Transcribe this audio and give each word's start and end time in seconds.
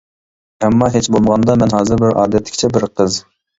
ئەمما 0.67 0.87
ھېچ 0.95 1.09
بولمىغاندا 1.17 1.57
مەن 1.65 1.77
ھازىر 1.79 2.03
بىر 2.07 2.19
ئادەتتىكىچە 2.25 2.75
بىر 2.75 2.91
قىز. 2.97 3.23